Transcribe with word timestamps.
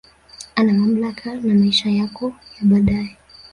Ana 0.55 0.73
mamlaka 0.73 1.35
na 1.43 1.53
maisha 1.53 1.89
yako 1.89 2.25
ya 2.59 2.65
baadae 2.65 3.17